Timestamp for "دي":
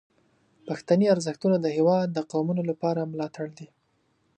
3.57-3.67